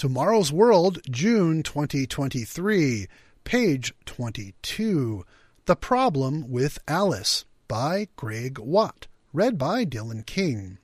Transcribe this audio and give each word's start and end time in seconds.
Tomorrow's 0.00 0.50
World, 0.50 0.98
June 1.10 1.62
2023, 1.62 3.06
page 3.44 3.92
22. 4.06 5.26
The 5.66 5.76
Problem 5.76 6.50
with 6.50 6.78
Alice 6.88 7.44
by 7.68 8.08
Greg 8.16 8.58
Watt, 8.58 9.08
read 9.34 9.58
by 9.58 9.84
Dylan 9.84 10.24
King. 10.24 10.78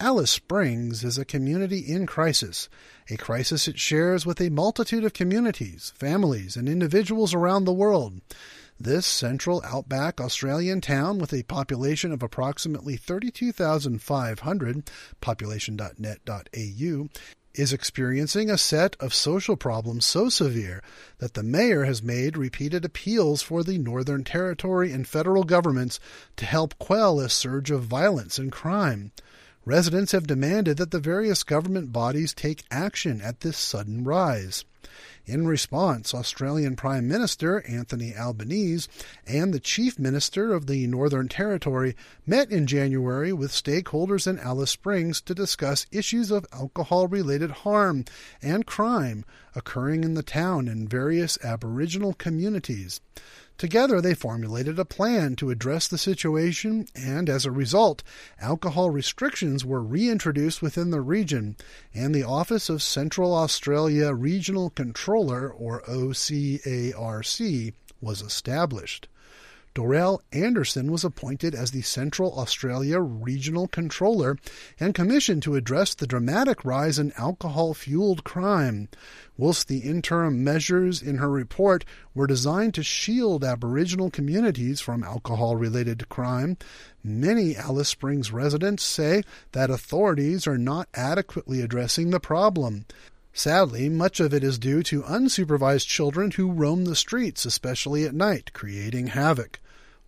Alice 0.00 0.30
Springs 0.30 1.04
is 1.04 1.18
a 1.18 1.26
community 1.26 1.80
in 1.80 2.06
crisis, 2.06 2.70
a 3.10 3.18
crisis 3.18 3.68
it 3.68 3.78
shares 3.78 4.24
with 4.24 4.40
a 4.40 4.48
multitude 4.48 5.04
of 5.04 5.12
communities, 5.12 5.92
families, 5.94 6.56
and 6.56 6.70
individuals 6.70 7.34
around 7.34 7.66
the 7.66 7.72
world. 7.74 8.22
This 8.80 9.04
central 9.04 9.60
outback 9.62 10.22
Australian 10.22 10.80
town 10.80 11.18
with 11.18 11.34
a 11.34 11.42
population 11.42 12.12
of 12.12 12.22
approximately 12.22 12.96
32,500, 12.96 14.90
population.net.au, 15.20 17.08
is 17.54 17.72
experiencing 17.72 18.48
a 18.50 18.58
set 18.58 18.96
of 19.00 19.12
social 19.12 19.56
problems 19.56 20.04
so 20.04 20.28
severe 20.28 20.82
that 21.18 21.34
the 21.34 21.42
mayor 21.42 21.84
has 21.84 22.02
made 22.02 22.36
repeated 22.36 22.84
appeals 22.84 23.42
for 23.42 23.62
the 23.62 23.78
Northern 23.78 24.24
Territory 24.24 24.92
and 24.92 25.06
federal 25.06 25.44
governments 25.44 26.00
to 26.36 26.44
help 26.44 26.78
quell 26.78 27.20
a 27.20 27.28
surge 27.28 27.70
of 27.70 27.84
violence 27.84 28.38
and 28.38 28.50
crime. 28.50 29.12
Residents 29.64 30.12
have 30.12 30.26
demanded 30.26 30.76
that 30.78 30.90
the 30.90 30.98
various 30.98 31.42
government 31.42 31.92
bodies 31.92 32.34
take 32.34 32.64
action 32.70 33.20
at 33.20 33.40
this 33.40 33.56
sudden 33.56 34.02
rise. 34.02 34.64
In 35.24 35.46
response, 35.46 36.14
Australian 36.14 36.74
Prime 36.74 37.06
Minister 37.06 37.64
Anthony 37.68 38.12
Albanese 38.16 38.88
and 39.24 39.54
the 39.54 39.60
Chief 39.60 39.96
Minister 39.96 40.52
of 40.52 40.66
the 40.66 40.84
Northern 40.88 41.28
Territory 41.28 41.94
met 42.26 42.50
in 42.50 42.66
January 42.66 43.32
with 43.32 43.52
stakeholders 43.52 44.26
in 44.26 44.40
Alice 44.40 44.72
Springs 44.72 45.20
to 45.20 45.34
discuss 45.34 45.86
issues 45.92 46.32
of 46.32 46.44
alcohol 46.52 47.06
related 47.06 47.52
harm 47.52 48.04
and 48.42 48.66
crime 48.66 49.24
occurring 49.54 50.02
in 50.02 50.14
the 50.14 50.24
town 50.24 50.66
and 50.66 50.90
various 50.90 51.38
Aboriginal 51.44 52.14
communities. 52.14 53.00
Together, 53.58 54.00
they 54.00 54.14
formulated 54.14 54.78
a 54.78 54.84
plan 54.84 55.36
to 55.36 55.50
address 55.50 55.86
the 55.86 55.98
situation, 55.98 56.88
and 56.96 57.28
as 57.28 57.44
a 57.44 57.50
result, 57.52 58.02
alcohol 58.40 58.90
restrictions 58.90 59.64
were 59.64 59.82
reintroduced 59.82 60.62
within 60.62 60.90
the 60.90 61.00
region, 61.00 61.56
and 61.94 62.12
the 62.12 62.24
Office 62.24 62.68
of 62.68 62.82
Central 62.82 63.32
Australia 63.32 64.12
Regional 64.14 64.70
Controller, 65.12 65.50
or 65.50 65.82
OCARC, 65.82 67.74
was 68.00 68.22
established. 68.22 69.08
Dorrelle 69.74 70.22
Anderson 70.32 70.90
was 70.90 71.04
appointed 71.04 71.54
as 71.54 71.70
the 71.70 71.82
Central 71.82 72.38
Australia 72.38 72.98
Regional 72.98 73.68
Controller 73.68 74.38
and 74.80 74.94
commissioned 74.94 75.42
to 75.42 75.54
address 75.54 75.92
the 75.92 76.06
dramatic 76.06 76.64
rise 76.64 76.98
in 76.98 77.12
alcohol 77.18 77.74
fueled 77.74 78.24
crime. 78.24 78.88
Whilst 79.36 79.68
the 79.68 79.80
interim 79.80 80.42
measures 80.42 81.02
in 81.02 81.18
her 81.18 81.30
report 81.30 81.84
were 82.14 82.26
designed 82.26 82.72
to 82.74 82.82
shield 82.82 83.44
Aboriginal 83.44 84.10
communities 84.10 84.80
from 84.80 85.04
alcohol 85.04 85.56
related 85.56 86.08
crime, 86.08 86.56
many 87.04 87.54
Alice 87.54 87.90
Springs 87.90 88.32
residents 88.32 88.82
say 88.82 89.22
that 89.52 89.68
authorities 89.68 90.46
are 90.46 90.58
not 90.58 90.88
adequately 90.94 91.60
addressing 91.60 92.08
the 92.08 92.20
problem. 92.20 92.86
Sadly, 93.34 93.88
much 93.88 94.20
of 94.20 94.34
it 94.34 94.44
is 94.44 94.58
due 94.58 94.82
to 94.84 95.02
unsupervised 95.02 95.86
children 95.86 96.32
who 96.32 96.52
roam 96.52 96.84
the 96.84 96.94
streets, 96.94 97.44
especially 97.46 98.04
at 98.04 98.14
night, 98.14 98.52
creating 98.52 99.08
havoc. 99.08 99.58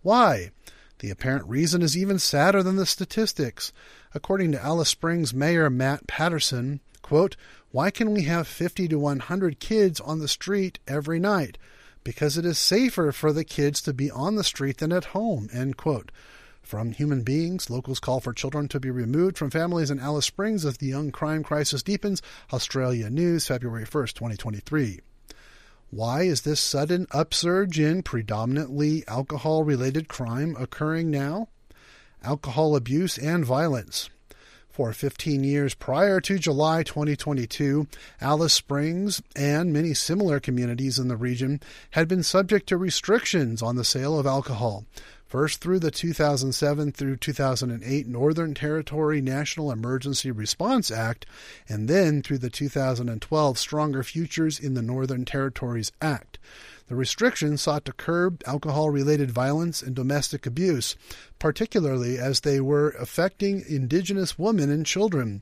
Why? 0.03 0.51
The 0.99 1.09
apparent 1.09 1.47
reason 1.47 1.81
is 1.81 1.97
even 1.97 2.19
sadder 2.19 2.61
than 2.61 2.75
the 2.75 2.85
statistics. 2.85 3.73
According 4.13 4.51
to 4.51 4.63
Alice 4.63 4.89
Springs 4.89 5.33
Mayor 5.33 5.69
Matt 5.69 6.07
Paterson, 6.07 6.79
quote, 7.01 7.35
why 7.71 7.91
can 7.91 8.13
we 8.13 8.23
have 8.23 8.47
50 8.47 8.87
to 8.87 8.99
100 8.99 9.59
kids 9.59 9.99
on 9.99 10.19
the 10.19 10.27
street 10.27 10.79
every 10.87 11.19
night? 11.19 11.57
Because 12.03 12.37
it 12.37 12.45
is 12.45 12.57
safer 12.57 13.11
for 13.11 13.33
the 13.33 13.43
kids 13.43 13.81
to 13.81 13.93
be 13.93 14.09
on 14.09 14.35
the 14.35 14.43
street 14.43 14.77
than 14.77 14.93
at 14.93 15.05
home, 15.05 15.49
end 15.51 15.75
quote. 15.75 16.11
From 16.65 16.93
human 16.93 17.21
beings, 17.21 17.69
locals 17.69 17.99
call 17.99 18.19
for 18.19 18.33
children 18.33 18.67
to 18.69 18.79
be 18.79 18.89
removed 18.89 19.37
from 19.37 19.51
families 19.51 19.91
in 19.91 19.99
Alice 19.99 20.25
Springs 20.25 20.65
as 20.65 20.77
the 20.77 20.87
young 20.87 21.11
crime 21.11 21.43
crisis 21.43 21.83
deepens. 21.83 22.23
Australia 22.51 23.07
News, 23.11 23.45
February 23.45 23.85
1st, 23.85 24.13
2023. 24.13 24.99
Why 25.91 26.23
is 26.23 26.41
this 26.41 26.59
sudden 26.59 27.05
upsurge 27.11 27.79
in 27.79 28.01
predominantly 28.01 29.03
alcohol 29.07 29.63
related 29.63 30.07
crime 30.07 30.55
occurring 30.59 31.11
now? 31.11 31.49
Alcohol 32.23 32.75
abuse 32.75 33.19
and 33.19 33.45
violence. 33.45 34.09
For 34.67 34.91
15 34.91 35.43
years 35.43 35.75
prior 35.75 36.19
to 36.21 36.39
July 36.39 36.81
2022, 36.81 37.87
Alice 38.19 38.53
Springs 38.53 39.21
and 39.35 39.71
many 39.71 39.93
similar 39.93 40.39
communities 40.39 40.97
in 40.97 41.09
the 41.09 41.15
region 41.15 41.61
had 41.91 42.07
been 42.07 42.23
subject 42.23 42.67
to 42.67 42.75
restrictions 42.75 43.61
on 43.61 43.75
the 43.75 43.85
sale 43.85 44.17
of 44.17 44.25
alcohol 44.25 44.83
first 45.27 45.61
through 45.61 45.79
the 45.79 45.91
2007 45.91 46.91
through 46.91 47.17
2008 47.17 48.07
Northern 48.07 48.53
Territory 48.53 49.21
National 49.21 49.71
Emergency 49.71 50.31
Response 50.31 50.91
Act, 50.91 51.25
and 51.67 51.87
then 51.87 52.21
through 52.21 52.37
the 52.37 52.49
2012 52.49 53.57
Stronger 53.57 54.03
Futures 54.03 54.59
in 54.59 54.73
the 54.73 54.81
Northern 54.81 55.25
Territories 55.25 55.91
Act. 56.01 56.37
The 56.87 56.95
restrictions 56.95 57.61
sought 57.61 57.85
to 57.85 57.93
curb 57.93 58.43
alcohol 58.45 58.91
related 58.91 59.31
violence 59.31 59.81
and 59.81 59.95
domestic 59.95 60.45
abuse, 60.45 60.95
particularly 61.39 62.19
as 62.19 62.41
they 62.41 62.59
were 62.59 62.89
affecting 62.99 63.63
Indigenous 63.67 64.37
women 64.37 64.69
and 64.69 64.85
children 64.85 65.41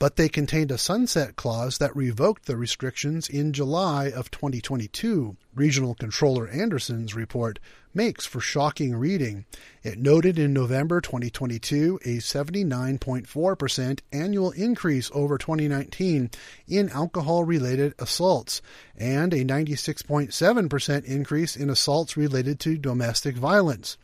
but 0.00 0.16
they 0.16 0.30
contained 0.30 0.70
a 0.70 0.78
sunset 0.78 1.36
clause 1.36 1.76
that 1.76 1.94
revoked 1.94 2.46
the 2.46 2.56
restrictions 2.56 3.28
in 3.28 3.52
July 3.52 4.06
of 4.06 4.30
2022. 4.30 5.36
Regional 5.60 5.94
Controller 5.94 6.48
Anderson's 6.48 7.14
report 7.14 7.58
makes 7.92 8.24
for 8.24 8.40
shocking 8.40 8.96
reading. 8.96 9.44
It 9.82 9.98
noted 9.98 10.38
in 10.38 10.54
November 10.54 11.02
2022 11.02 12.00
a 12.02 12.16
79.4% 12.16 14.00
annual 14.10 14.52
increase 14.52 15.10
over 15.12 15.36
2019 15.36 16.30
in 16.66 16.88
alcohol 16.88 17.44
related 17.44 17.94
assaults 17.98 18.62
and 18.96 19.34
a 19.34 19.44
96.7% 19.44 21.04
increase 21.04 21.56
in 21.56 21.68
assaults 21.68 22.16
related 22.16 22.58
to 22.60 22.78
domestic 22.78 23.36
violence. 23.36 23.98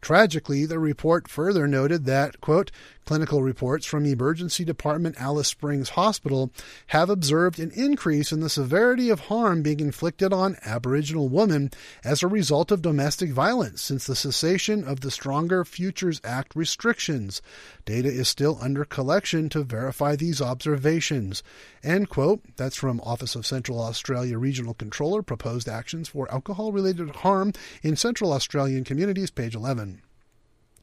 Tragically, 0.00 0.66
the 0.66 0.78
report 0.78 1.28
further 1.28 1.68
noted 1.68 2.06
that, 2.06 2.40
quote, 2.40 2.72
clinical 3.04 3.42
reports 3.42 3.86
from 3.86 4.04
Emergency 4.04 4.64
Department 4.64 5.16
Alice 5.18 5.48
Springs 5.48 5.90
Hospital 5.90 6.50
have 6.88 7.08
observed 7.08 7.60
an 7.60 7.70
increase 7.70 8.32
in 8.32 8.40
the 8.40 8.50
severity 8.50 9.10
of 9.10 9.20
harm 9.20 9.62
being 9.62 9.78
inflicted 9.78 10.32
on 10.32 10.56
Aboriginal 10.64 11.01
women 11.10 11.70
as 12.04 12.22
a 12.22 12.28
result 12.28 12.70
of 12.70 12.82
domestic 12.82 13.30
violence 13.30 13.82
since 13.82 14.06
the 14.06 14.14
cessation 14.14 14.84
of 14.84 15.00
the 15.00 15.10
Stronger 15.10 15.64
Futures 15.64 16.20
Act 16.22 16.54
restrictions. 16.54 17.42
Data 17.84 18.08
is 18.08 18.28
still 18.28 18.58
under 18.60 18.84
collection 18.84 19.48
to 19.48 19.64
verify 19.64 20.14
these 20.14 20.40
observations. 20.40 21.42
End 21.82 22.08
quote. 22.08 22.42
That's 22.56 22.76
from 22.76 23.00
Office 23.00 23.34
of 23.34 23.46
Central 23.46 23.80
Australia 23.80 24.38
Regional 24.38 24.74
Controller, 24.74 25.22
Proposed 25.22 25.68
Actions 25.68 26.08
for 26.08 26.30
Alcohol 26.30 26.70
Related 26.70 27.16
Harm 27.16 27.52
in 27.82 27.96
Central 27.96 28.32
Australian 28.32 28.84
Communities, 28.84 29.30
page 29.30 29.56
11. 29.56 30.02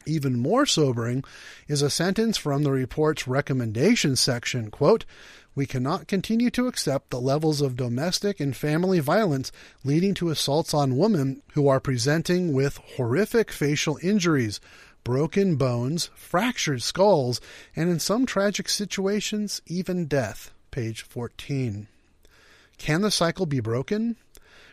Even 0.06 0.40
more 0.40 0.66
sobering 0.66 1.24
is 1.68 1.82
a 1.82 1.90
sentence 1.90 2.38
from 2.38 2.64
the 2.64 2.72
report's 2.72 3.28
recommendations 3.28 4.20
section, 4.20 4.72
quote, 4.72 5.06
we 5.56 5.66
cannot 5.66 6.08
continue 6.08 6.50
to 6.52 6.68
accept 6.68 7.10
the 7.10 7.20
levels 7.20 7.60
of 7.60 7.76
domestic 7.76 8.40
and 8.40 8.56
family 8.56 9.00
violence 9.00 9.52
leading 9.84 10.14
to 10.14 10.30
assaults 10.30 10.74
on 10.74 10.98
women 10.98 11.42
who 11.54 11.68
are 11.68 11.82
presenting 11.82 12.54
with 12.54 12.80
horrific 12.96 13.52
facial 13.52 14.00
injuries, 14.02 14.62
broken 15.04 15.56
bones, 15.56 16.12
fractured 16.16 16.82
skulls, 16.82 17.42
and 17.76 17.90
in 17.90 18.00
some 18.00 18.26
tragic 18.26 18.70
situations, 18.70 19.62
even 19.66 20.06
death. 20.06 20.52
Page 20.72 21.02
14. 21.02 21.88
Can 22.78 23.02
the 23.02 23.12
cycle 23.12 23.46
be 23.46 23.60
broken? 23.60 24.16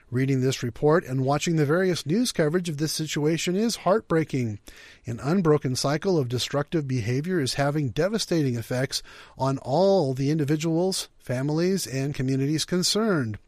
Reading 0.08 0.40
this 0.40 0.62
report 0.62 1.04
and 1.04 1.24
watching 1.24 1.56
the 1.56 1.66
various 1.66 2.06
news 2.06 2.30
coverage 2.30 2.68
of 2.68 2.76
this 2.76 2.92
situation 2.92 3.56
is 3.56 3.76
heartbreaking. 3.76 4.60
An 5.04 5.18
unbroken 5.18 5.74
cycle 5.74 6.16
of 6.16 6.28
destructive 6.28 6.86
behavior 6.86 7.40
is 7.40 7.54
having 7.54 7.88
devastating 7.88 8.54
effects 8.54 9.02
on 9.36 9.58
all 9.58 10.14
the 10.14 10.30
individuals, 10.30 11.08
families, 11.18 11.88
and 11.88 12.14
communities 12.14 12.64
concerned. 12.64 13.38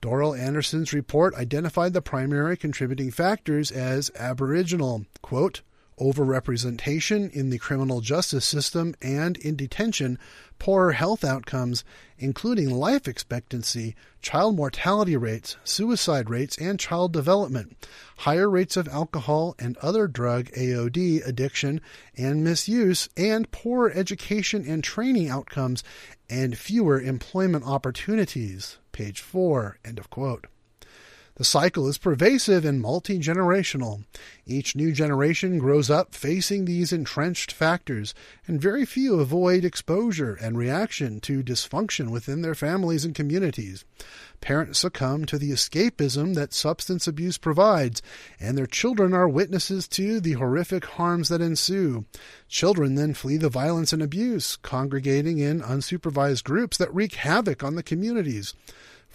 Dorrelle 0.00 0.38
Anderson's 0.38 0.92
report 0.92 1.34
identified 1.34 1.92
the 1.92 2.00
primary 2.00 2.56
contributing 2.56 3.10
factors 3.10 3.72
as 3.72 4.12
Aboriginal, 4.16 5.06
quote, 5.22 5.62
overrepresentation 5.98 7.30
in 7.30 7.50
the 7.50 7.58
criminal 7.58 8.00
justice 8.00 8.44
system 8.44 8.94
and 9.00 9.36
in 9.38 9.56
detention, 9.56 10.18
poorer 10.58 10.92
health 10.92 11.24
outcomes, 11.24 11.84
including 12.18 12.70
life 12.70 13.06
expectancy, 13.08 13.94
child 14.20 14.56
mortality 14.56 15.16
rates, 15.16 15.56
suicide 15.64 16.28
rates, 16.30 16.56
and 16.58 16.78
child 16.78 17.12
development, 17.12 17.86
higher 18.18 18.48
rates 18.48 18.76
of 18.76 18.88
alcohol 18.88 19.54
and 19.58 19.76
other 19.78 20.06
drug 20.06 20.46
AOD 20.52 21.26
addiction 21.26 21.80
and 22.16 22.44
misuse, 22.44 23.08
and 23.16 23.50
poorer 23.50 23.90
education 23.90 24.64
and 24.66 24.82
training 24.82 25.28
outcomes, 25.28 25.82
and 26.28 26.58
fewer 26.58 27.00
employment 27.00 27.64
opportunities. 27.64 28.78
Page 28.92 29.20
4. 29.20 29.78
End 29.84 29.98
of 29.98 30.10
quote. 30.10 30.46
The 31.36 31.44
cycle 31.44 31.86
is 31.86 31.98
pervasive 31.98 32.64
and 32.64 32.80
multi 32.80 33.18
generational. 33.18 34.04
Each 34.46 34.74
new 34.74 34.90
generation 34.90 35.58
grows 35.58 35.90
up 35.90 36.14
facing 36.14 36.64
these 36.64 36.94
entrenched 36.94 37.52
factors, 37.52 38.14
and 38.46 38.58
very 38.58 38.86
few 38.86 39.20
avoid 39.20 39.62
exposure 39.62 40.34
and 40.40 40.56
reaction 40.56 41.20
to 41.20 41.42
dysfunction 41.42 42.08
within 42.08 42.40
their 42.40 42.54
families 42.54 43.04
and 43.04 43.14
communities. 43.14 43.84
Parents 44.40 44.78
succumb 44.78 45.26
to 45.26 45.36
the 45.36 45.50
escapism 45.50 46.34
that 46.36 46.54
substance 46.54 47.06
abuse 47.06 47.36
provides, 47.36 48.00
and 48.40 48.56
their 48.56 48.66
children 48.66 49.12
are 49.12 49.28
witnesses 49.28 49.86
to 49.88 50.20
the 50.20 50.32
horrific 50.32 50.86
harms 50.86 51.28
that 51.28 51.42
ensue. 51.42 52.06
Children 52.48 52.94
then 52.94 53.12
flee 53.12 53.36
the 53.36 53.50
violence 53.50 53.92
and 53.92 54.02
abuse, 54.02 54.56
congregating 54.56 55.38
in 55.38 55.60
unsupervised 55.60 56.44
groups 56.44 56.78
that 56.78 56.94
wreak 56.94 57.16
havoc 57.16 57.62
on 57.62 57.74
the 57.74 57.82
communities. 57.82 58.54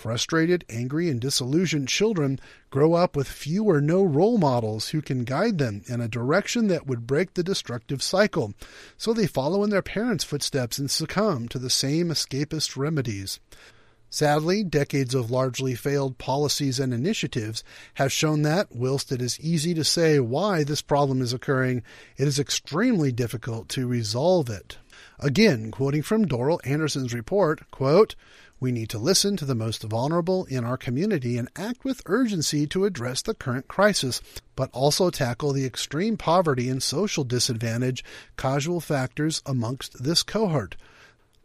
Frustrated, 0.01 0.65
angry, 0.67 1.09
and 1.11 1.21
disillusioned 1.21 1.87
children 1.87 2.39
grow 2.71 2.95
up 2.95 3.15
with 3.15 3.27
few 3.27 3.65
or 3.65 3.79
no 3.79 4.03
role 4.03 4.39
models 4.39 4.89
who 4.89 4.99
can 4.99 5.25
guide 5.25 5.59
them 5.59 5.83
in 5.85 6.01
a 6.01 6.07
direction 6.07 6.69
that 6.69 6.87
would 6.87 7.05
break 7.05 7.35
the 7.35 7.43
destructive 7.43 8.01
cycle, 8.01 8.55
so 8.97 9.13
they 9.13 9.27
follow 9.27 9.63
in 9.63 9.69
their 9.69 9.83
parents' 9.83 10.23
footsteps 10.23 10.79
and 10.79 10.89
succumb 10.89 11.47
to 11.49 11.59
the 11.59 11.69
same 11.69 12.07
escapist 12.07 12.75
remedies. 12.75 13.39
Sadly, 14.09 14.63
decades 14.63 15.13
of 15.13 15.29
largely 15.29 15.75
failed 15.75 16.17
policies 16.17 16.79
and 16.79 16.95
initiatives 16.95 17.63
have 17.93 18.11
shown 18.11 18.41
that, 18.41 18.75
whilst 18.75 19.11
it 19.11 19.21
is 19.21 19.39
easy 19.39 19.75
to 19.75 19.83
say 19.83 20.19
why 20.19 20.63
this 20.63 20.81
problem 20.81 21.21
is 21.21 21.31
occurring, 21.31 21.83
it 22.17 22.27
is 22.27 22.39
extremely 22.39 23.11
difficult 23.11 23.69
to 23.69 23.85
resolve 23.85 24.49
it. 24.49 24.79
Again, 25.19 25.71
quoting 25.71 26.01
from 26.01 26.25
Dorrelle 26.25 26.59
Anderson's 26.65 27.13
report, 27.13 27.69
quote, 27.71 28.15
we 28.61 28.71
need 28.71 28.89
to 28.91 28.99
listen 28.99 29.35
to 29.37 29.45
the 29.45 29.55
most 29.55 29.81
vulnerable 29.81 30.45
in 30.45 30.63
our 30.63 30.77
community 30.77 31.35
and 31.35 31.49
act 31.55 31.83
with 31.83 32.03
urgency 32.05 32.67
to 32.67 32.85
address 32.85 33.23
the 33.23 33.33
current 33.33 33.67
crisis, 33.67 34.21
but 34.55 34.69
also 34.71 35.09
tackle 35.09 35.51
the 35.51 35.65
extreme 35.65 36.15
poverty 36.15 36.69
and 36.69 36.83
social 36.83 37.23
disadvantage 37.23 38.03
causal 38.37 38.79
factors 38.79 39.41
amongst 39.47 40.03
this 40.03 40.21
cohort. 40.21 40.75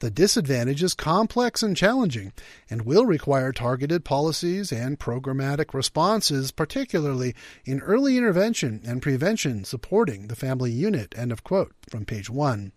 The 0.01 0.11
disadvantage 0.11 0.83
is 0.83 0.93
complex 0.93 1.63
and 1.63 1.75
challenging 1.75 2.35
and 2.69 2.83
will 2.83 3.07
require 3.07 3.51
targeted 3.51 4.05
policies 4.05 4.71
and 4.71 4.99
programmatic 4.99 5.73
responses, 5.73 6.51
particularly 6.51 7.35
in 7.65 7.81
early 7.81 8.19
intervention 8.19 8.83
and 8.85 9.01
prevention 9.01 9.65
supporting 9.65 10.27
the 10.27 10.37
family 10.37 10.71
unit. 10.71 11.15
End 11.17 11.33
of 11.33 11.43
quote 11.43 11.73
from 11.89 12.05
page 12.05 12.29
1. 12.29 12.73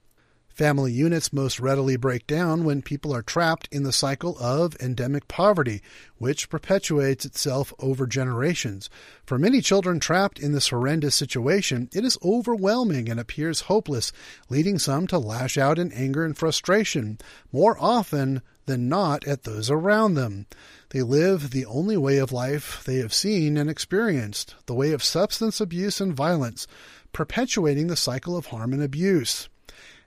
Family 0.60 0.92
units 0.92 1.32
most 1.32 1.62
readily 1.62 1.96
break 1.96 2.28
down 2.28 2.66
when 2.66 2.82
people 2.82 3.16
are 3.16 3.22
trapped 3.22 3.70
in 3.72 3.84
the 3.84 3.94
cycle 3.94 4.38
of 4.40 4.76
endemic 4.82 5.30
poverty, 5.30 5.82
which 6.18 6.50
perpetuates 6.50 7.24
itself 7.24 7.74
over 7.80 8.06
generations. 8.06 8.90
For 9.26 9.40
many 9.40 9.62
children 9.62 10.02
trapped 10.02 10.38
in 10.38 10.52
this 10.52 10.68
horrendous 10.68 11.16
situation, 11.16 11.88
it 11.94 12.04
is 12.04 12.18
overwhelming 12.22 13.08
and 13.08 13.22
appears 13.22 13.62
hopeless, 13.72 14.12
leading 14.50 14.78
some 14.78 15.08
to 15.08 15.18
lash 15.18 15.58
out 15.58 15.80
in 15.80 15.94
anger 15.94 16.26
and 16.26 16.38
frustration, 16.38 17.20
more 17.54 17.78
often 17.80 18.42
than 18.66 18.90
not 18.90 19.26
at 19.26 19.44
those 19.44 19.72
around 19.72 20.16
them. 20.16 20.46
They 20.90 21.04
live 21.04 21.52
the 21.52 21.68
only 21.68 21.96
way 21.96 22.18
of 22.18 22.34
life 22.34 22.84
they 22.84 22.98
have 22.98 23.14
seen 23.14 23.56
and 23.56 23.70
experienced, 23.70 24.56
the 24.66 24.76
way 24.76 24.92
of 24.92 25.06
substance 25.06 25.62
abuse 25.62 26.02
and 26.02 26.14
violence, 26.14 26.68
perpetuating 27.14 27.88
the 27.88 27.96
cycle 27.96 28.36
of 28.36 28.48
harm 28.48 28.74
and 28.74 28.84
abuse. 28.84 29.48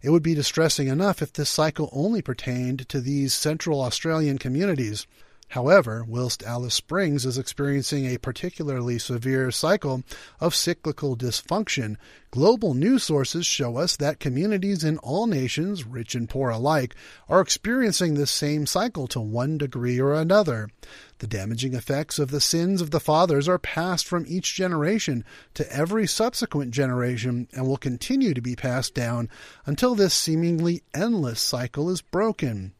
It 0.02 0.10
would 0.10 0.22
be 0.22 0.34
distressing 0.34 0.88
enough 0.88 1.22
if 1.22 1.32
this 1.32 1.48
cycle 1.48 1.88
only 1.92 2.22
pertained 2.22 2.88
to 2.88 3.00
these 3.00 3.32
Central 3.32 3.80
Australian 3.80 4.36
communities. 4.38 5.06
However, 5.52 6.02
whilst 6.08 6.42
Alice 6.44 6.72
Springs 6.72 7.26
is 7.26 7.36
experiencing 7.36 8.06
a 8.06 8.16
particularly 8.16 8.98
severe 8.98 9.50
cycle 9.50 10.02
of 10.40 10.54
cyclical 10.54 11.14
dysfunction, 11.14 11.96
global 12.30 12.72
news 12.72 13.04
sources 13.04 13.44
show 13.44 13.76
us 13.76 13.94
that 13.96 14.18
communities 14.18 14.82
in 14.82 14.96
all 14.96 15.26
nations, 15.26 15.84
rich 15.84 16.14
and 16.14 16.26
poor 16.26 16.48
alike, 16.48 16.94
are 17.28 17.42
experiencing 17.42 18.14
this 18.14 18.30
same 18.30 18.64
cycle 18.64 19.06
to 19.08 19.20
one 19.20 19.58
degree 19.58 20.00
or 20.00 20.14
another. 20.14 20.70
The 21.18 21.26
damaging 21.26 21.74
effects 21.74 22.18
of 22.18 22.30
the 22.30 22.40
sins 22.40 22.80
of 22.80 22.90
the 22.90 22.98
fathers 22.98 23.46
are 23.46 23.58
passed 23.58 24.06
from 24.06 24.24
each 24.26 24.54
generation 24.54 25.22
to 25.52 25.70
every 25.70 26.06
subsequent 26.06 26.70
generation 26.70 27.46
and 27.52 27.66
will 27.66 27.76
continue 27.76 28.32
to 28.32 28.40
be 28.40 28.56
passed 28.56 28.94
down 28.94 29.28
until 29.66 29.94
this 29.94 30.14
seemingly 30.14 30.82
endless 30.94 31.42
cycle 31.42 31.90
is 31.90 32.00
broken. 32.00 32.72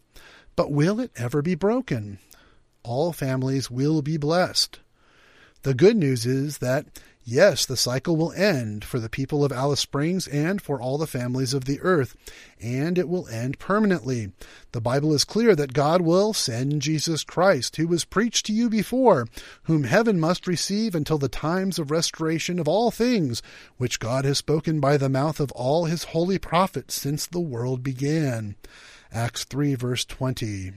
But 0.57 0.73
will 0.73 1.01
it 1.01 1.11
ever 1.17 1.43
be 1.43 1.55
broken? 1.55 2.19
All 2.83 3.13
families 3.13 3.71
will 3.71 4.03
be 4.03 4.17
blessed. 4.17 4.81
The 5.63 5.75
good 5.75 5.97
news 5.97 6.27
is 6.27 6.59
that, 6.59 6.87
yes, 7.25 7.65
the 7.65 7.77
cycle 7.77 8.17
will 8.17 8.33
end 8.33 8.85
for 8.85 8.99
the 8.99 9.09
people 9.09 9.45
of 9.45 9.53
Alice 9.53 9.79
Springs 9.79 10.27
and 10.27 10.61
for 10.61 10.81
all 10.81 10.99
the 10.99 11.07
families 11.07 11.55
of 11.55 11.67
the 11.67 11.81
earth, 11.83 12.17
and 12.61 12.99
it 12.99 13.09
will 13.09 13.29
end 13.29 13.61
permanently. 13.61 14.33
The 14.73 14.81
Bible 14.81 15.15
is 15.15 15.23
clear 15.23 15.55
that 15.55 15.73
God 15.73 16.01
will 16.01 16.33
send 16.33 16.83
Jesus 16.83 17.23
Christ, 17.23 17.77
who 17.77 17.87
was 17.87 18.05
preached 18.05 18.47
to 18.47 18.53
you 18.53 18.69
before, 18.69 19.29
whom 19.65 19.85
heaven 19.85 20.19
must 20.19 20.49
receive 20.49 20.97
until 20.97 21.19
the 21.19 21.29
times 21.29 21.79
of 21.79 21.93
restoration 21.93 22.59
of 22.59 22.67
all 22.67 22.91
things, 22.91 23.41
which 23.77 24.01
God 24.01 24.25
has 24.25 24.39
spoken 24.39 24.81
by 24.81 24.97
the 24.97 25.09
mouth 25.09 25.39
of 25.39 25.53
all 25.53 25.85
his 25.85 26.05
holy 26.05 26.41
prophets 26.41 26.95
since 26.95 27.27
the 27.27 27.41
world 27.41 27.85
began. 27.85 28.57
Acts 29.13 29.45
3 29.45 29.77
verse 29.77 30.05
20. 30.05 30.73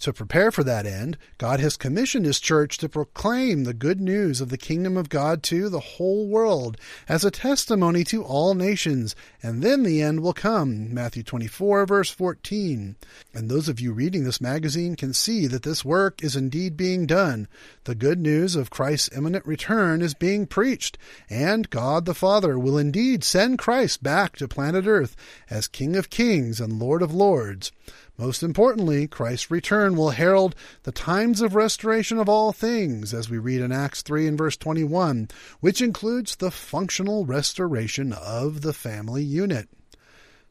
To 0.00 0.12
prepare 0.12 0.52
for 0.52 0.62
that 0.62 0.84
end, 0.84 1.16
God 1.38 1.58
has 1.58 1.78
commissioned 1.78 2.26
His 2.26 2.38
church 2.38 2.76
to 2.78 2.88
proclaim 2.88 3.64
the 3.64 3.72
good 3.72 3.98
news 3.98 4.42
of 4.42 4.50
the 4.50 4.58
kingdom 4.58 4.96
of 4.96 5.08
God 5.08 5.42
to 5.44 5.70
the 5.70 5.80
whole 5.80 6.28
world 6.28 6.76
as 7.08 7.24
a 7.24 7.30
testimony 7.30 8.04
to 8.04 8.22
all 8.22 8.54
nations, 8.54 9.16
and 9.42 9.62
then 9.62 9.84
the 9.84 10.02
end 10.02 10.20
will 10.20 10.34
come. 10.34 10.92
Matthew 10.92 11.22
24, 11.22 11.86
verse 11.86 12.10
14. 12.10 12.96
And 13.32 13.48
those 13.48 13.70
of 13.70 13.80
you 13.80 13.92
reading 13.92 14.24
this 14.24 14.40
magazine 14.40 14.96
can 14.96 15.14
see 15.14 15.46
that 15.46 15.62
this 15.62 15.84
work 15.84 16.22
is 16.22 16.36
indeed 16.36 16.76
being 16.76 17.06
done. 17.06 17.48
The 17.84 17.94
good 17.94 18.20
news 18.20 18.54
of 18.54 18.70
Christ's 18.70 19.16
imminent 19.16 19.46
return 19.46 20.02
is 20.02 20.12
being 20.12 20.46
preached, 20.46 20.98
and 21.30 21.70
God 21.70 22.04
the 22.04 22.14
Father 22.14 22.58
will 22.58 22.76
indeed 22.76 23.24
send 23.24 23.58
Christ 23.58 24.02
back 24.02 24.36
to 24.36 24.46
planet 24.46 24.86
Earth 24.86 25.16
as 25.48 25.68
King 25.68 25.96
of 25.96 26.10
Kings 26.10 26.60
and 26.60 26.78
Lord 26.78 27.00
of 27.00 27.14
Lords. 27.14 27.72
Most 28.18 28.42
importantly, 28.42 29.06
Christ's 29.06 29.50
return 29.50 29.94
will 29.94 30.10
herald 30.10 30.54
the 30.84 30.92
times 30.92 31.42
of 31.42 31.54
restoration 31.54 32.18
of 32.18 32.28
all 32.28 32.52
things, 32.52 33.12
as 33.12 33.28
we 33.28 33.36
read 33.36 33.60
in 33.60 33.72
Acts 33.72 34.00
3 34.00 34.26
and 34.26 34.38
verse 34.38 34.56
21, 34.56 35.28
which 35.60 35.82
includes 35.82 36.36
the 36.36 36.50
functional 36.50 37.26
restoration 37.26 38.14
of 38.14 38.62
the 38.62 38.72
family 38.72 39.22
unit. 39.22 39.68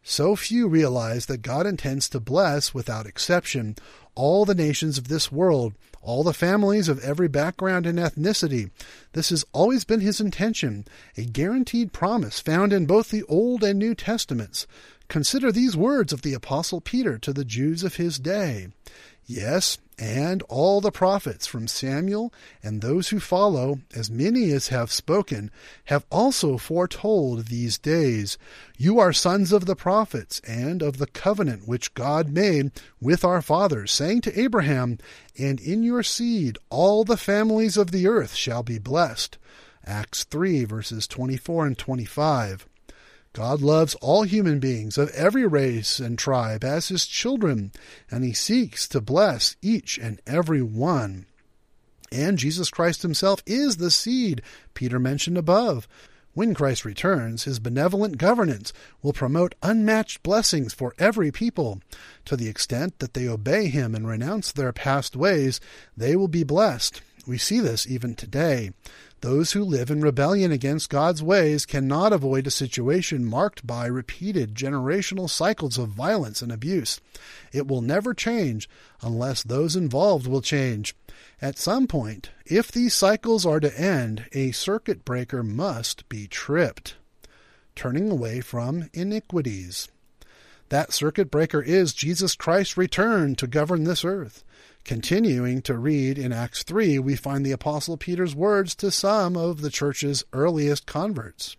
So 0.03 0.35
few 0.35 0.67
realize 0.67 1.25
that 1.25 1.41
God 1.41 1.65
intends 1.65 2.07
to 2.09 2.19
bless, 2.19 2.75
without 2.75 3.07
exception, 3.07 3.75
all 4.13 4.45
the 4.45 4.53
nations 4.53 4.99
of 4.99 5.07
this 5.07 5.31
world, 5.31 5.73
all 6.03 6.23
the 6.23 6.31
families 6.31 6.87
of 6.87 7.03
every 7.03 7.27
background 7.27 7.87
and 7.87 7.97
ethnicity. 7.97 8.69
This 9.13 9.29
has 9.29 9.43
always 9.51 9.83
been 9.83 10.01
his 10.01 10.21
intention, 10.21 10.85
a 11.17 11.25
guaranteed 11.25 11.91
promise 11.91 12.39
found 12.39 12.71
in 12.71 12.85
both 12.85 13.09
the 13.09 13.23
Old 13.23 13.63
and 13.63 13.79
New 13.79 13.95
Testaments. 13.95 14.67
Consider 15.07 15.51
these 15.51 15.77
words 15.77 16.11
of 16.11 16.21
the 16.21 16.33
Apostle 16.33 16.81
Peter 16.81 17.17
to 17.19 17.31
the 17.31 17.45
Jews 17.45 17.83
of 17.83 17.95
his 17.95 18.19
day. 18.19 18.69
Yes, 19.27 19.79
and 19.97 20.43
all 20.43 20.81
the 20.81 20.91
prophets 20.91 21.47
from 21.47 21.67
Samuel 21.67 22.33
and 22.61 22.81
those 22.81 23.09
who 23.09 23.19
follow, 23.19 23.79
as 23.95 24.11
many 24.11 24.51
as 24.51 24.67
have 24.67 24.91
spoken, 24.91 25.49
have 25.85 26.05
also 26.11 26.57
foretold 26.57 27.47
these 27.47 27.77
days. 27.77 28.37
You 28.77 28.99
are 28.99 29.13
sons 29.13 29.51
of 29.51 29.65
the 29.65 29.75
prophets 29.75 30.41
and 30.47 30.81
of 30.81 30.97
the 30.97 31.07
covenant 31.07 31.67
which 31.67 31.93
God 31.93 32.29
made 32.29 32.71
with 33.01 33.23
our 33.23 33.41
fathers, 33.41 33.91
saying 33.91 34.21
to 34.21 34.39
Abraham, 34.39 34.99
And 35.37 35.59
in 35.59 35.81
your 35.81 36.03
seed 36.03 36.57
all 36.69 37.03
the 37.03 37.17
families 37.17 37.77
of 37.77 37.91
the 37.91 38.07
earth 38.07 38.35
shall 38.35 38.63
be 38.63 38.77
blessed. 38.77 39.37
Acts 39.85 40.23
3 40.23 40.65
verses 40.65 41.07
24 41.07 41.67
and 41.67 41.77
25. 41.77 42.67
God 43.35 43.61
loves 43.61 43.95
all 43.95 44.23
human 44.23 44.59
beings 44.61 44.97
of 44.97 45.09
every 45.09 45.45
race 45.45 45.99
and 45.99 46.17
tribe 46.17 46.63
as 46.63 46.87
his 46.87 47.05
children, 47.05 47.73
and 48.09 48.23
he 48.23 48.31
seeks 48.31 48.87
to 48.87 49.01
bless 49.01 49.57
each 49.61 49.97
and 49.97 50.21
every 50.25 50.61
one. 50.61 51.25
And 52.13 52.37
Jesus 52.37 52.69
Christ 52.69 53.01
himself 53.01 53.43
is 53.45 53.75
the 53.75 53.91
seed 53.91 54.41
Peter 54.73 54.99
mentioned 54.99 55.37
above. 55.37 55.85
When 56.33 56.53
Christ 56.53 56.85
returns, 56.85 57.43
his 57.43 57.59
benevolent 57.59 58.17
governance 58.17 58.71
will 59.01 59.11
promote 59.11 59.55
unmatched 59.61 60.23
blessings 60.23 60.73
for 60.73 60.93
every 60.97 61.29
people. 61.29 61.81
To 62.23 62.37
the 62.37 62.47
extent 62.47 62.99
that 62.99 63.15
they 63.15 63.27
obey 63.27 63.67
him 63.67 63.95
and 63.95 64.07
renounce 64.07 64.53
their 64.53 64.71
past 64.71 65.13
ways, 65.13 65.59
they 65.97 66.15
will 66.15 66.29
be 66.29 66.45
blessed. 66.45 67.01
We 67.27 67.37
see 67.39 67.59
this 67.59 67.87
even 67.87 68.13
today. 68.13 68.71
Those 69.21 69.53
who 69.53 69.63
live 69.63 69.89
in 69.89 70.01
rebellion 70.01 70.51
against 70.51 70.89
God's 70.91 71.23
ways 71.23 71.65
cannot 71.65 72.13
avoid 72.13 72.45
a 72.45 72.51
situation 72.51 73.25
marked 73.25 73.65
by 73.65 73.87
repeated 73.87 74.53
generational 74.53 75.27
cycles 75.27 75.79
of 75.79 75.89
violence 75.89 76.43
and 76.43 76.51
abuse. 76.51 77.01
It 77.51 77.67
will 77.67 77.81
never 77.81 78.13
change 78.13 78.69
unless 79.01 79.41
those 79.41 79.75
involved 79.75 80.27
will 80.27 80.41
change. 80.41 80.95
At 81.41 81.57
some 81.57 81.87
point, 81.87 82.29
if 82.45 82.71
these 82.71 82.93
cycles 82.93 83.45
are 83.45 83.59
to 83.59 83.79
end, 83.79 84.25
a 84.33 84.51
circuit 84.51 85.03
breaker 85.03 85.41
must 85.41 86.07
be 86.07 86.27
tripped. 86.27 86.95
Turning 87.75 88.11
away 88.11 88.41
from 88.41 88.89
iniquities. 88.93 89.87
That 90.69 90.93
circuit 90.93 91.29
breaker 91.29 91.61
is 91.61 91.93
Jesus 91.93 92.35
Christ's 92.35 92.75
return 92.75 93.35
to 93.35 93.45
govern 93.47 93.83
this 93.83 94.03
earth. 94.03 94.43
Continuing 94.83 95.61
to 95.63 95.77
read 95.77 96.17
in 96.17 96.31
Acts 96.31 96.63
3, 96.63 96.99
we 96.99 97.15
find 97.15 97.45
the 97.45 97.51
Apostle 97.51 97.97
Peter's 97.97 98.35
words 98.35 98.75
to 98.75 98.91
some 98.91 99.37
of 99.37 99.61
the 99.61 99.69
church's 99.69 100.23
earliest 100.33 100.85
converts. 100.85 101.55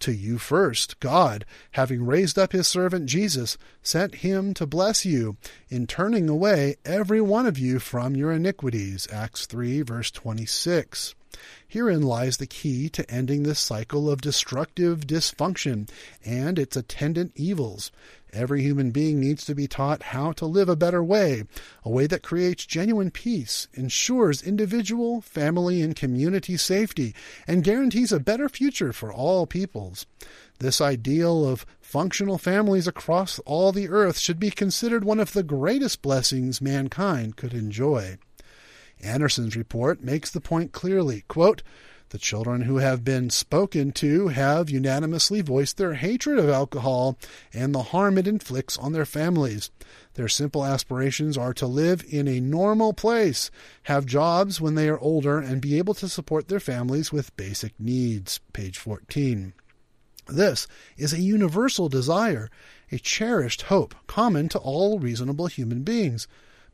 To 0.00 0.12
you 0.12 0.38
first, 0.38 1.00
God, 1.00 1.44
having 1.72 2.06
raised 2.06 2.38
up 2.38 2.52
his 2.52 2.68
servant 2.68 3.06
Jesus, 3.06 3.58
sent 3.82 4.16
him 4.16 4.54
to 4.54 4.66
bless 4.66 5.04
you, 5.04 5.36
in 5.68 5.86
turning 5.86 6.28
away 6.28 6.76
every 6.84 7.20
one 7.20 7.46
of 7.46 7.58
you 7.58 7.78
from 7.78 8.14
your 8.14 8.32
iniquities. 8.32 9.08
Acts 9.12 9.44
3, 9.46 9.82
verse 9.82 10.10
26. 10.10 11.14
Herein 11.66 12.02
lies 12.02 12.38
the 12.38 12.46
key 12.46 12.88
to 12.88 13.10
ending 13.10 13.42
this 13.42 13.60
cycle 13.60 14.08
of 14.08 14.20
destructive 14.22 15.06
dysfunction 15.06 15.88
and 16.24 16.58
its 16.58 16.76
attendant 16.76 17.32
evils. 17.34 17.92
Every 18.32 18.62
human 18.62 18.90
being 18.90 19.20
needs 19.20 19.44
to 19.46 19.54
be 19.54 19.66
taught 19.66 20.02
how 20.02 20.32
to 20.32 20.46
live 20.46 20.68
a 20.68 20.76
better 20.76 21.02
way, 21.02 21.44
a 21.82 21.90
way 21.90 22.06
that 22.06 22.22
creates 22.22 22.66
genuine 22.66 23.10
peace, 23.10 23.68
ensures 23.74 24.42
individual, 24.42 25.20
family, 25.20 25.82
and 25.82 25.96
community 25.96 26.56
safety, 26.56 27.14
and 27.46 27.64
guarantees 27.64 28.12
a 28.12 28.20
better 28.20 28.48
future 28.48 28.92
for 28.92 29.12
all 29.12 29.46
peoples. 29.46 30.06
This 30.58 30.80
ideal 30.80 31.46
of 31.46 31.64
functional 31.80 32.38
families 32.38 32.86
across 32.86 33.38
all 33.40 33.72
the 33.72 33.88
earth 33.88 34.18
should 34.18 34.38
be 34.38 34.50
considered 34.50 35.04
one 35.04 35.20
of 35.20 35.32
the 35.32 35.42
greatest 35.42 36.02
blessings 36.02 36.60
mankind 36.60 37.36
could 37.36 37.54
enjoy. 37.54 38.18
Anderson's 39.02 39.56
report 39.56 40.02
makes 40.02 40.30
the 40.30 40.40
point 40.40 40.72
clearly. 40.72 41.24
Quote, 41.28 41.62
the 42.10 42.18
children 42.18 42.62
who 42.62 42.78
have 42.78 43.04
been 43.04 43.28
spoken 43.28 43.92
to 43.92 44.28
have 44.28 44.70
unanimously 44.70 45.42
voiced 45.42 45.76
their 45.76 45.94
hatred 45.94 46.38
of 46.38 46.48
alcohol 46.48 47.18
and 47.52 47.74
the 47.74 47.82
harm 47.82 48.16
it 48.16 48.26
inflicts 48.26 48.78
on 48.78 48.92
their 48.92 49.04
families. 49.04 49.70
Their 50.14 50.28
simple 50.28 50.64
aspirations 50.64 51.36
are 51.36 51.52
to 51.54 51.66
live 51.66 52.02
in 52.08 52.26
a 52.26 52.40
normal 52.40 52.94
place, 52.94 53.50
have 53.84 54.06
jobs 54.06 54.58
when 54.58 54.74
they 54.74 54.88
are 54.88 54.98
older, 54.98 55.38
and 55.38 55.60
be 55.60 55.76
able 55.76 55.94
to 55.94 56.08
support 56.08 56.48
their 56.48 56.60
families 56.60 57.12
with 57.12 57.36
basic 57.36 57.78
needs. 57.78 58.40
Page 58.54 58.78
14. 58.78 59.52
This 60.28 60.66
is 60.96 61.12
a 61.12 61.20
universal 61.20 61.88
desire, 61.88 62.50
a 62.90 62.98
cherished 62.98 63.62
hope 63.62 63.94
common 64.06 64.48
to 64.50 64.58
all 64.58 64.98
reasonable 64.98 65.46
human 65.46 65.82
beings, 65.82 66.26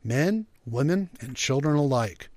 men, 0.03 0.45
women, 0.65 1.09
and 1.19 1.35
children 1.35 1.75
alike. 1.75 2.29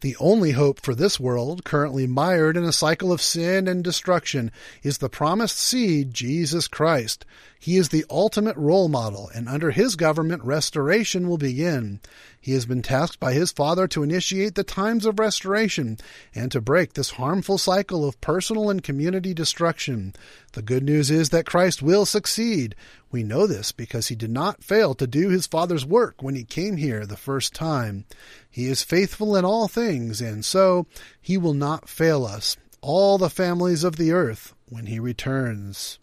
The 0.00 0.16
only 0.20 0.52
hope 0.52 0.80
for 0.82 0.94
this 0.94 1.18
world, 1.18 1.64
currently 1.64 2.06
mired 2.06 2.56
in 2.56 2.64
a 2.64 2.72
cycle 2.72 3.10
of 3.12 3.22
sin 3.22 3.66
and 3.66 3.82
destruction, 3.82 4.50
is 4.82 4.98
the 4.98 5.08
promised 5.08 5.58
seed, 5.58 6.12
Jesus 6.12 6.68
Christ. 6.68 7.24
He 7.58 7.76
is 7.78 7.88
the 7.88 8.04
ultimate 8.10 8.56
role 8.56 8.88
model, 8.88 9.30
and 9.34 9.48
under 9.48 9.70
his 9.70 9.96
government, 9.96 10.44
restoration 10.44 11.28
will 11.28 11.38
begin. 11.38 12.00
He 12.40 12.52
has 12.52 12.66
been 12.66 12.82
tasked 12.82 13.18
by 13.18 13.32
his 13.32 13.50
Father 13.50 13.88
to 13.88 14.02
initiate 14.02 14.54
the 14.54 14.62
times 14.62 15.06
of 15.06 15.18
restoration 15.18 15.98
and 16.34 16.52
to 16.52 16.60
break 16.60 16.92
this 16.92 17.12
harmful 17.12 17.58
cycle 17.58 18.06
of 18.06 18.20
personal 18.20 18.70
and 18.70 18.82
community 18.82 19.34
destruction. 19.34 20.14
The 20.52 20.62
good 20.62 20.84
news 20.84 21.10
is 21.10 21.30
that 21.30 21.46
Christ 21.46 21.82
will 21.82 22.06
succeed. 22.06 22.76
We 23.10 23.22
know 23.22 23.46
this 23.46 23.72
because 23.72 24.08
he 24.08 24.14
did 24.14 24.30
not 24.30 24.62
fail 24.62 24.94
to 24.94 25.06
do 25.06 25.30
his 25.30 25.46
Father's 25.46 25.86
work 25.86 26.22
when 26.22 26.36
he 26.36 26.44
came 26.44 26.76
here 26.76 27.04
the 27.06 27.16
first 27.16 27.54
time. 27.54 28.04
He 28.48 28.66
is 28.66 28.82
faithful 28.82 29.34
in 29.34 29.44
all 29.44 29.66
things, 29.66 30.20
and 30.20 30.44
so 30.44 30.86
he 31.20 31.36
will 31.36 31.54
not 31.54 31.88
fail 31.88 32.24
us, 32.26 32.56
all 32.80 33.18
the 33.18 33.30
families 33.30 33.82
of 33.82 33.96
the 33.96 34.12
earth, 34.12 34.54
when 34.68 34.86
he 34.86 35.00
returns. 35.00 35.98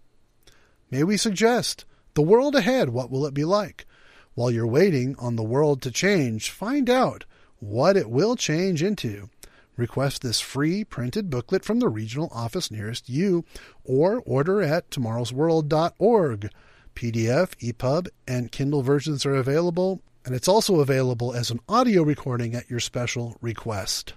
May 0.93 1.03
we 1.03 1.17
suggest 1.17 1.85
the 2.13 2.21
world 2.21 2.53
ahead, 2.53 2.89
what 2.89 3.09
will 3.09 3.25
it 3.25 3.33
be 3.33 3.45
like? 3.45 3.87
While 4.35 4.51
you're 4.51 4.67
waiting 4.67 5.15
on 5.17 5.35
the 5.35 5.41
world 5.41 5.81
to 5.81 5.89
change, 5.89 6.51
find 6.51 6.87
out 6.87 7.25
what 7.57 7.97
it 7.97 8.11
will 8.11 8.35
change 8.35 8.83
into. 8.83 9.31
Request 9.75 10.21
this 10.21 10.39
free 10.39 10.83
printed 10.83 11.31
booklet 11.31 11.65
from 11.65 11.79
the 11.79 11.89
regional 11.89 12.29
office 12.31 12.69
nearest 12.69 13.09
you 13.09 13.43
or 13.83 14.21
order 14.23 14.61
at 14.61 14.91
tomorrowsworld.org. 14.91 16.51
PDF, 16.93 17.55
EPUB, 17.59 18.07
and 18.27 18.51
Kindle 18.51 18.83
versions 18.83 19.25
are 19.25 19.33
available, 19.33 19.99
and 20.23 20.35
it's 20.35 20.47
also 20.47 20.79
available 20.79 21.33
as 21.33 21.49
an 21.49 21.59
audio 21.67 22.03
recording 22.03 22.53
at 22.53 22.69
your 22.69 22.79
special 22.79 23.35
request. 23.41 24.13